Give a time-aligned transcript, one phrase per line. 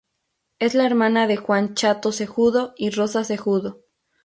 [0.57, 3.83] Es la hermana de Juan "Chato" Cejudo y Rosa Cejudo.